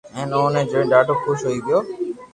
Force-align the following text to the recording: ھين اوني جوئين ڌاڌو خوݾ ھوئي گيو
ھين 0.15 0.29
اوني 0.35 0.61
جوئين 0.71 0.89
ڌاڌو 0.91 1.13
خوݾ 1.21 1.37
ھوئي 1.45 1.59
گيو 1.67 1.79